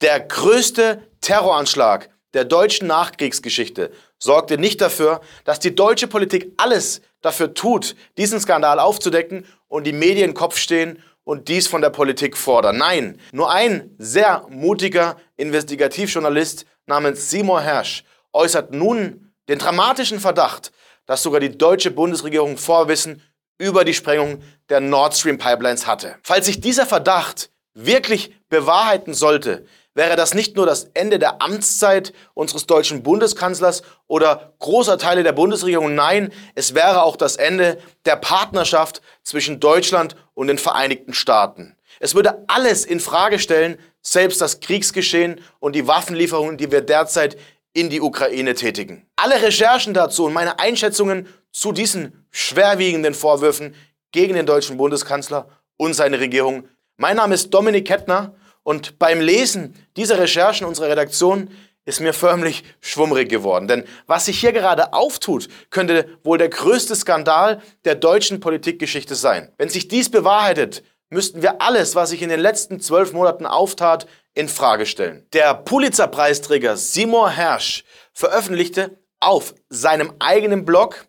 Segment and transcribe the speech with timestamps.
[0.00, 7.52] Der größte Terroranschlag der deutschen Nachkriegsgeschichte sorgte nicht dafür, dass die deutsche Politik alles dafür
[7.52, 12.78] tut, diesen Skandal aufzudecken und die Medien Kopf stehen und dies von der Politik fordern.
[12.78, 20.72] Nein, nur ein sehr mutiger Investigativjournalist namens Seymour Hersch äußert nun den dramatischen Verdacht,
[21.04, 23.22] dass sogar die deutsche Bundesregierung Vorwissen
[23.58, 26.16] über die Sprengung der Nord Stream Pipelines hatte.
[26.22, 29.66] Falls sich dieser Verdacht wirklich bewahrheiten sollte,
[30.00, 35.32] wäre das nicht nur das Ende der Amtszeit unseres deutschen Bundeskanzlers oder großer Teile der
[35.32, 41.76] Bundesregierung, nein, es wäre auch das Ende der Partnerschaft zwischen Deutschland und den Vereinigten Staaten.
[41.98, 47.36] Es würde alles in Frage stellen, selbst das Kriegsgeschehen und die Waffenlieferungen, die wir derzeit
[47.74, 49.06] in die Ukraine tätigen.
[49.16, 53.74] Alle Recherchen dazu und meine Einschätzungen zu diesen schwerwiegenden Vorwürfen
[54.12, 56.66] gegen den deutschen Bundeskanzler und seine Regierung.
[56.96, 58.34] Mein Name ist Dominik Kettner
[58.70, 61.50] und beim Lesen dieser Recherchen unserer Redaktion
[61.86, 63.66] ist mir förmlich schwummrig geworden.
[63.66, 69.50] Denn was sich hier gerade auftut, könnte wohl der größte Skandal der deutschen Politikgeschichte sein.
[69.58, 74.06] Wenn sich dies bewahrheitet, müssten wir alles, was sich in den letzten zwölf Monaten auftat,
[74.34, 75.26] in Frage stellen.
[75.32, 81.06] Der Pulitzer-Preisträger Seymour Hersh veröffentlichte auf seinem eigenen Blog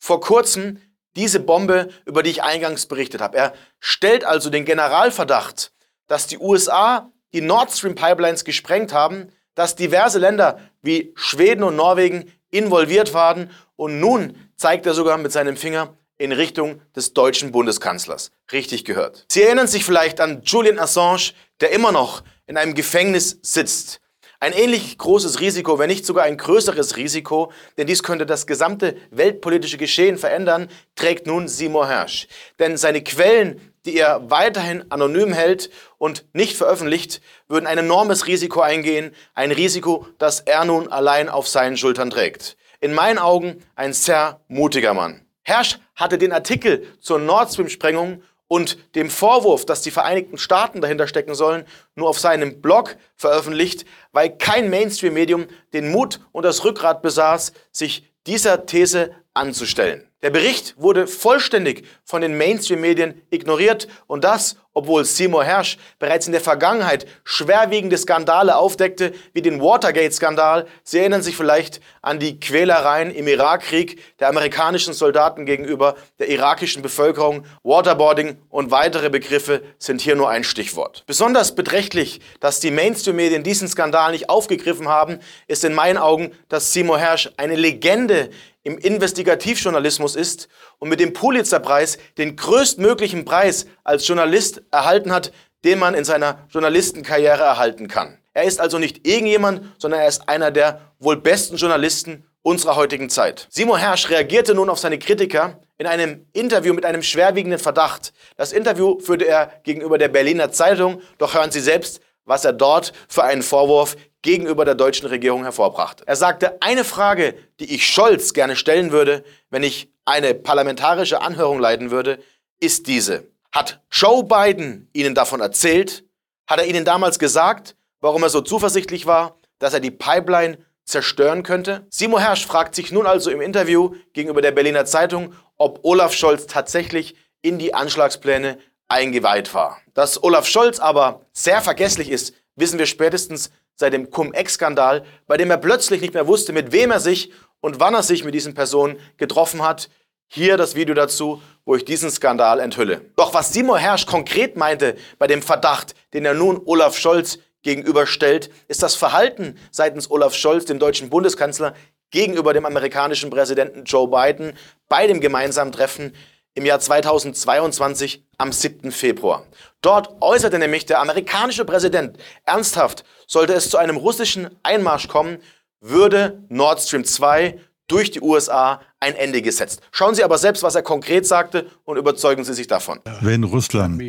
[0.00, 0.80] vor kurzem
[1.14, 3.36] diese Bombe, über die ich eingangs berichtet habe.
[3.36, 5.70] Er stellt also den Generalverdacht,
[6.06, 11.76] dass die USA die Nord Stream Pipelines gesprengt haben, dass diverse Länder wie Schweden und
[11.76, 17.50] Norwegen involviert waren und nun zeigt er sogar mit seinem Finger in Richtung des deutschen
[17.52, 18.30] Bundeskanzlers.
[18.52, 19.26] Richtig gehört.
[19.28, 24.00] Sie erinnern sich vielleicht an Julian Assange, der immer noch in einem Gefängnis sitzt.
[24.40, 28.96] Ein ähnlich großes Risiko, wenn nicht sogar ein größeres Risiko, denn dies könnte das gesamte
[29.10, 32.28] weltpolitische Geschehen verändern, trägt nun Seymour Hersh.
[32.58, 35.70] Denn seine Quellen, die er weiterhin anonym hält
[36.04, 41.48] und nicht veröffentlicht, würden ein enormes Risiko eingehen, ein Risiko, das er nun allein auf
[41.48, 42.58] seinen Schultern trägt.
[42.80, 45.24] In meinen Augen ein sehr mutiger Mann.
[45.44, 51.08] Hersch hatte den Artikel zur Nord Stream-Sprengung und dem Vorwurf, dass die Vereinigten Staaten dahinter
[51.08, 51.64] stecken sollen,
[51.94, 58.12] nur auf seinem Blog veröffentlicht, weil kein Mainstream-Medium den Mut und das Rückgrat besaß, sich
[58.26, 60.06] dieser These anzustellen.
[60.24, 66.32] Der Bericht wurde vollständig von den Mainstream-Medien ignoriert und das, obwohl Seymour Hersh bereits in
[66.32, 70.66] der Vergangenheit schwerwiegende Skandale aufdeckte, wie den Watergate-Skandal.
[70.82, 76.80] Sie erinnern sich vielleicht an die Quälereien im Irakkrieg der amerikanischen Soldaten gegenüber der irakischen
[76.80, 77.44] Bevölkerung.
[77.62, 81.04] Waterboarding und weitere Begriffe sind hier nur ein Stichwort.
[81.06, 85.18] Besonders beträchtlich, dass die Mainstream-Medien diesen Skandal nicht aufgegriffen haben,
[85.48, 88.30] ist in meinen Augen, dass Seymour Hersh eine Legende
[88.64, 90.48] im Investigativjournalismus ist
[90.78, 95.32] und mit dem Pulitzerpreis den größtmöglichen Preis als Journalist erhalten hat,
[95.64, 98.18] den man in seiner Journalistenkarriere erhalten kann.
[98.32, 103.08] Er ist also nicht irgendjemand, sondern er ist einer der wohl besten Journalisten unserer heutigen
[103.08, 103.46] Zeit.
[103.50, 108.12] Simon Hersch reagierte nun auf seine Kritiker in einem Interview mit einem schwerwiegenden Verdacht.
[108.36, 112.92] Das Interview führte er gegenüber der Berliner Zeitung, doch hören Sie selbst, was er dort
[113.08, 116.04] für einen Vorwurf gegenüber der deutschen Regierung hervorbrachte.
[116.06, 121.60] Er sagte, eine Frage, die ich Scholz gerne stellen würde, wenn ich eine parlamentarische Anhörung
[121.60, 122.18] leiten würde,
[122.58, 123.28] ist diese.
[123.52, 126.04] Hat Joe Biden Ihnen davon erzählt?
[126.46, 131.42] Hat er Ihnen damals gesagt, warum er so zuversichtlich war, dass er die Pipeline zerstören
[131.42, 131.86] könnte?
[131.90, 136.46] Simo Hersch fragt sich nun also im Interview gegenüber der Berliner Zeitung, ob Olaf Scholz
[136.46, 138.58] tatsächlich in die Anschlagspläne
[138.88, 139.78] eingeweiht war.
[139.94, 145.50] Dass Olaf Scholz aber sehr vergesslich ist, wissen wir spätestens seit dem Cum-Ex-Skandal, bei dem
[145.50, 148.54] er plötzlich nicht mehr wusste, mit wem er sich und wann er sich mit diesen
[148.54, 149.88] Personen getroffen hat.
[150.26, 153.02] Hier das Video dazu, wo ich diesen Skandal enthülle.
[153.16, 158.50] Doch was Simon Hersch konkret meinte bei dem Verdacht, den er nun Olaf Scholz gegenüberstellt,
[158.68, 161.74] ist das Verhalten seitens Olaf Scholz, dem deutschen Bundeskanzler,
[162.10, 164.56] gegenüber dem amerikanischen Präsidenten Joe Biden
[164.88, 166.14] bei dem gemeinsamen Treffen
[166.54, 168.92] im Jahr 2022 am 7.
[168.92, 169.44] Februar.
[169.80, 175.38] Dort äußerte nämlich der amerikanische Präsident ernsthaft, sollte es zu einem russischen Einmarsch kommen,
[175.80, 179.82] würde Nord Stream 2 durch die USA ein Ende gesetzt.
[179.92, 182.98] Schauen Sie aber selbst, was er konkret sagte und überzeugen Sie sich davon.
[183.20, 184.02] Wenn Russland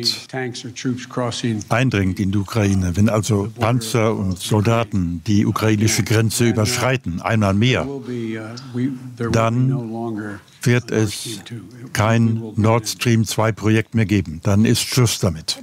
[1.68, 7.86] eindringt in die Ukraine, wenn also Panzer und Soldaten die ukrainische Grenze überschreiten, einmal mehr,
[9.32, 11.40] dann wird es
[11.92, 14.40] kein Nord Stream 2 Projekt mehr geben.
[14.42, 15.58] Dann ist Schluss damit.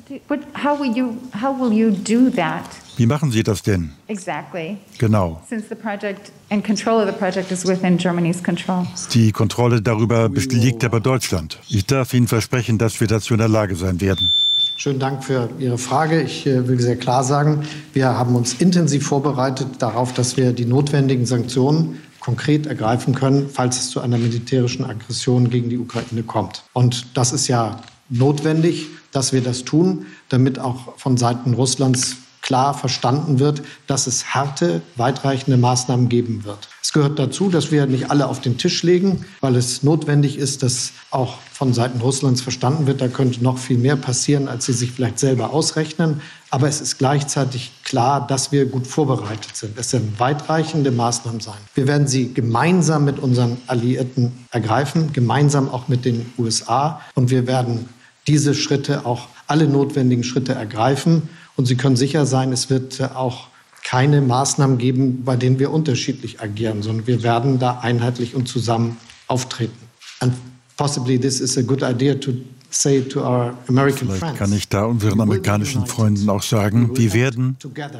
[0.63, 2.82] How will you, how will you do that?
[2.95, 3.92] Wie machen Sie das denn?
[4.07, 4.78] Exactly.
[5.00, 5.42] Genau.
[5.50, 8.86] Since the project and control of the project is within Germany's control.
[9.13, 11.60] Die Kontrolle darüber liegt aber Deutschland.
[11.69, 14.31] Ich darf Ihnen versprechen, dass wir dazu in der Lage sein werden.
[14.75, 16.22] Schönen Dank für Ihre Frage.
[16.22, 17.63] Ich äh, will sehr klar sagen,
[17.94, 23.78] wir haben uns intensiv vorbereitet darauf, dass wir die notwendigen Sanktionen konkret ergreifen können, falls
[23.78, 26.63] es zu einer militärischen Aggression gegen die Ukraine kommt.
[26.74, 32.75] Und das ist ja notwendig, dass wir das tun, damit auch von Seiten Russlands klar
[32.75, 36.69] verstanden wird, dass es harte, weitreichende Maßnahmen geben wird.
[36.84, 40.62] Es gehört dazu, dass wir nicht alle auf den Tisch legen, weil es notwendig ist,
[40.62, 44.74] dass auch von Seiten Russlands verstanden wird, da könnte noch viel mehr passieren, als sie
[44.74, 46.22] sich vielleicht selber ausrechnen.
[46.50, 49.78] Aber es ist gleichzeitig klar, dass wir gut vorbereitet sind.
[49.80, 51.57] Es werden weitreichende Maßnahmen sein.
[51.74, 57.01] Wir werden sie gemeinsam mit unseren Alliierten ergreifen, gemeinsam auch mit den USA.
[57.16, 57.88] Und wir werden
[58.28, 61.30] diese Schritte auch alle notwendigen Schritte ergreifen.
[61.55, 63.47] Und Sie können sicher sein, es wird äh, auch
[63.83, 68.97] keine Maßnahmen geben, bei denen wir unterschiedlich agieren, sondern wir werden da einheitlich und zusammen
[69.27, 69.77] auftreten.
[70.19, 70.33] And
[70.77, 72.31] possibly this is a good idea to
[72.69, 74.39] say to our American Vielleicht friends.
[74.39, 77.57] kann ich da unseren amerikanischen Freunden auch sagen, wir werden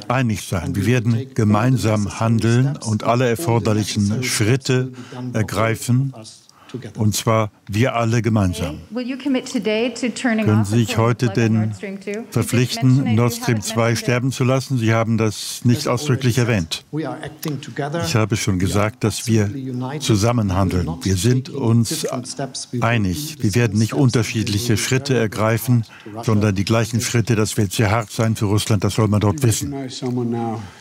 [0.08, 4.90] einig sein, wir werden gemeinsam handeln und alle erforderlichen Schritte
[5.32, 6.12] ergreifen,
[6.96, 8.80] und zwar wir alle gemeinsam.
[8.92, 11.74] Können Sie sich heute denn
[12.30, 14.78] verpflichten, Nord Stream 2 sterben zu lassen?
[14.78, 16.84] Sie haben das nicht ausdrücklich erwähnt.
[16.92, 19.50] Ich habe schon gesagt, dass wir
[20.00, 20.88] zusammen handeln.
[21.02, 22.06] Wir sind uns
[22.80, 23.36] einig.
[23.40, 25.84] Wir werden nicht unterschiedliche Schritte ergreifen,
[26.22, 27.36] sondern die gleichen Schritte.
[27.36, 29.74] Das wird sehr hart sein für Russland, das soll man dort wissen.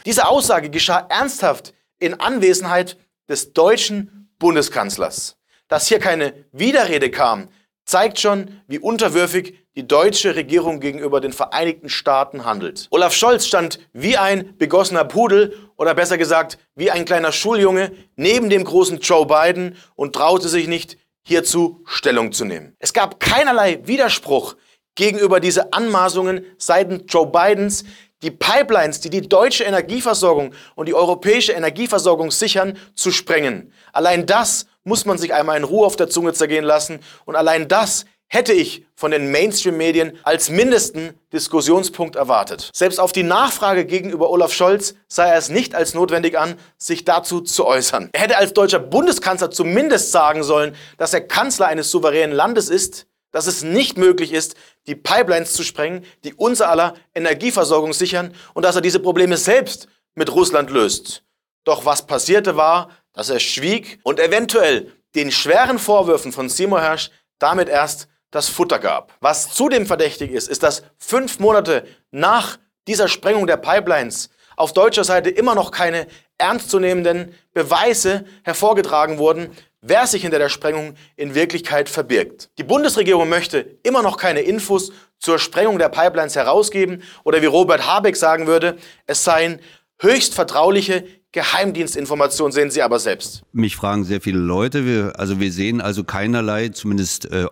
[0.06, 2.98] Diese Aussage geschah ernsthaft in Anwesenheit
[3.30, 5.38] des deutschen Bundeskanzlers.
[5.68, 7.50] Dass hier keine Widerrede kam,
[7.86, 12.88] zeigt schon, wie unterwürfig die deutsche Regierung gegenüber den Vereinigten Staaten handelt.
[12.92, 18.50] Olaf Scholz stand wie ein begossener Pudel oder besser gesagt wie ein kleiner Schuljunge neben
[18.50, 22.76] dem großen Joe Biden und traute sich nicht, hierzu Stellung zu nehmen.
[22.80, 24.56] Es gab keinerlei Widerspruch
[24.96, 27.86] gegenüber diese Anmaßungen seitens Joe Bidens,
[28.24, 33.72] die Pipelines, die die deutsche Energieversorgung und die europäische Energieversorgung sichern, zu sprengen.
[33.92, 37.00] Allein das muss man sich einmal in Ruhe auf der Zunge zergehen lassen.
[37.26, 42.72] Und allein das hätte ich von den Mainstream-Medien als mindesten Diskussionspunkt erwartet.
[42.74, 47.06] Selbst auf die Nachfrage gegenüber Olaf Scholz sah er es nicht als notwendig an, sich
[47.06, 48.10] dazu zu äußern.
[48.12, 53.06] Er hätte als deutscher Bundeskanzler zumindest sagen sollen, dass er Kanzler eines souveränen Landes ist,
[53.34, 54.56] dass es nicht möglich ist,
[54.88, 59.90] die Pipelines zu sprengen, die unser aller Energieversorgung sichern und dass er diese Probleme selbst
[60.16, 61.24] mit Russland löst.
[61.66, 67.10] Doch was passierte war, dass er schwieg und eventuell den schweren Vorwürfen von Seymour Hersh
[67.40, 69.14] damit erst das Futter gab.
[69.20, 72.58] Was zudem verdächtig ist, ist, dass fünf Monate nach
[72.88, 76.08] dieser Sprengung der Pipelines auf deutscher Seite immer noch keine
[76.38, 82.50] ernstzunehmenden Beweise hervorgetragen wurden, wer sich hinter der Sprengung in Wirklichkeit verbirgt.
[82.58, 87.86] Die Bundesregierung möchte immer noch keine Infos zur Sprengung der Pipelines herausgeben oder wie Robert
[87.86, 89.60] Habeck sagen würde, es seien
[90.00, 93.44] höchst vertrauliche Geheimdienstinformation sehen Sie aber selbst.
[93.52, 94.86] Mich fragen sehr viele Leute.
[94.86, 97.48] Wir, also wir sehen also keinerlei, zumindest äh,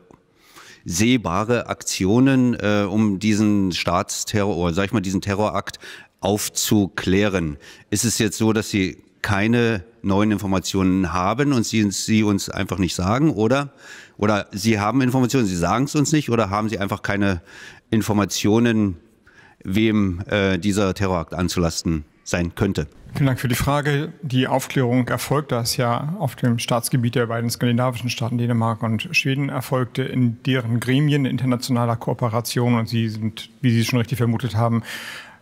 [0.86, 5.80] sehbare Aktionen, äh, um diesen Staatsterror, sag ich mal, diesen Terrorakt
[6.20, 7.58] aufzuklären.
[7.90, 12.78] Ist es jetzt so, dass Sie keine neuen Informationen haben und Sie, Sie uns einfach
[12.78, 13.74] nicht sagen, oder?
[14.18, 17.42] Oder Sie haben Informationen, Sie sagen es uns nicht, oder haben Sie einfach keine
[17.90, 18.98] Informationen,
[19.64, 22.88] wem äh, dieser Terrorakt anzulasten sein könnte?
[23.14, 24.14] Vielen Dank für die Frage.
[24.22, 29.50] Die Aufklärung erfolgt das ja auf dem Staatsgebiet der beiden skandinavischen Staaten Dänemark und Schweden
[29.50, 34.84] erfolgte in deren Gremien internationaler Kooperation und sie sind, wie Sie schon richtig vermutet haben,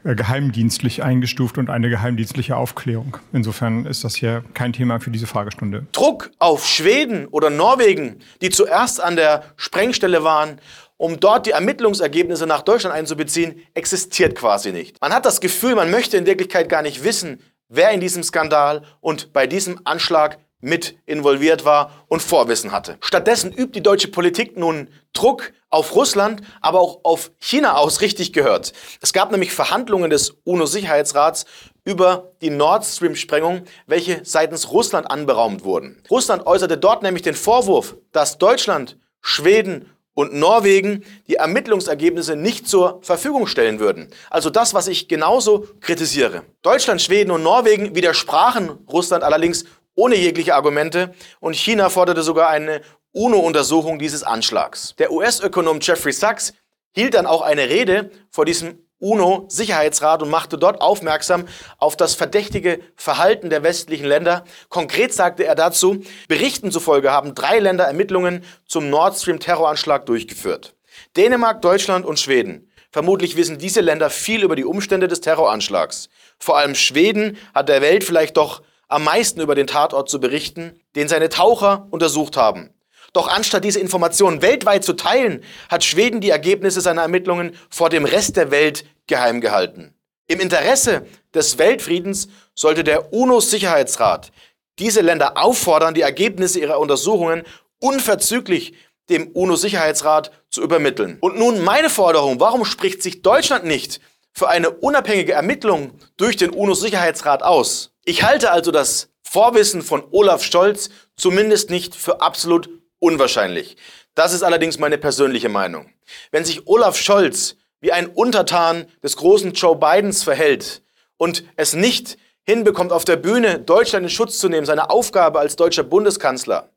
[0.03, 3.17] geheimdienstlich eingestuft und eine geheimdienstliche Aufklärung.
[3.33, 5.85] Insofern ist das hier kein Thema für diese Fragestunde.
[5.91, 10.59] Druck auf Schweden oder Norwegen, die zuerst an der Sprengstelle waren,
[10.97, 14.99] um dort die Ermittlungsergebnisse nach Deutschland einzubeziehen, existiert quasi nicht.
[15.01, 18.83] Man hat das Gefühl, man möchte in Wirklichkeit gar nicht wissen, wer in diesem Skandal
[18.99, 22.97] und bei diesem Anschlag mit involviert war und Vorwissen hatte.
[23.01, 28.33] Stattdessen übt die deutsche Politik nun Druck auf Russland, aber auch auf China aus, richtig
[28.33, 28.73] gehört.
[29.01, 31.45] Es gab nämlich Verhandlungen des UNO-Sicherheitsrats
[31.85, 36.01] über die Nord Stream-Sprengung, welche seitens Russland anberaumt wurden.
[36.09, 39.89] Russland äußerte dort nämlich den Vorwurf, dass Deutschland, Schweden
[40.19, 44.09] und Norwegen die Ermittlungsergebnisse nicht zur Verfügung stellen würden.
[44.29, 46.43] Also das, was ich genauso kritisiere.
[46.61, 49.63] Deutschland, Schweden und Norwegen widersprachen Russland allerdings
[49.99, 52.79] ohne jegliche Argumente und China forderte sogar eine
[53.11, 54.95] UNO-Untersuchung dieses Anschlags.
[54.97, 56.53] Der US-Ökonom Jeffrey Sachs
[56.93, 62.79] hielt dann auch eine Rede vor diesem UNO-Sicherheitsrat und machte dort aufmerksam auf das verdächtige
[62.95, 64.45] Verhalten der westlichen Länder.
[64.69, 70.75] Konkret sagte er dazu, Berichten zufolge haben drei Länder Ermittlungen zum Nord Stream-Terroranschlag durchgeführt.
[71.17, 72.71] Dänemark, Deutschland und Schweden.
[72.91, 76.07] Vermutlich wissen diese Länder viel über die Umstände des Terroranschlags.
[76.39, 80.81] Vor allem Schweden hat der Welt vielleicht doch am meisten über den Tatort zu berichten,
[80.95, 82.71] den seine Taucher untersucht haben.
[83.13, 88.05] Doch anstatt diese Informationen weltweit zu teilen, hat Schweden die Ergebnisse seiner Ermittlungen vor dem
[88.05, 89.93] Rest der Welt geheim gehalten.
[90.27, 94.31] Im Interesse des Weltfriedens sollte der UNO-Sicherheitsrat
[94.77, 97.43] diese Länder auffordern, die Ergebnisse ihrer Untersuchungen
[97.79, 98.73] unverzüglich
[99.09, 101.17] dem UNO-Sicherheitsrat zu übermitteln.
[101.19, 103.99] Und nun meine Forderung, warum spricht sich Deutschland nicht
[104.39, 107.91] für eine unabhängige Ermittlung durch den UNO-Sicherheitsrat aus?
[108.05, 112.69] Ich halte also das Vorwissen von Olaf Scholz zumindest nicht für absolut
[112.99, 113.75] unwahrscheinlich.
[114.15, 115.91] Das ist allerdings meine persönliche Meinung.
[116.31, 120.83] Wenn sich Olaf Scholz wie ein Untertan des großen Joe Bidens verhält
[121.17, 125.57] und es nicht hinbekommt, auf der Bühne Deutschland in Schutz zu nehmen, seine Aufgabe als
[125.57, 126.69] deutscher Bundeskanzler.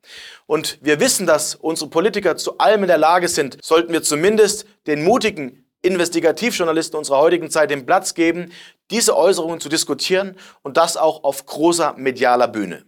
[0.47, 4.67] Und wir wissen, dass unsere Politiker zu allem in der Lage sind, sollten wir zumindest
[4.89, 8.53] den mutigen Investigativjournalisten unserer heutigen Zeit den Platz geben,
[8.91, 12.81] diese Äußerungen zu diskutieren und das auch auf großer medialer Bühne.